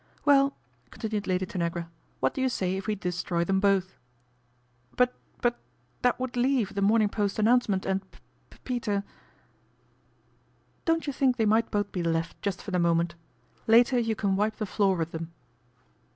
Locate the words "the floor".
14.55-14.95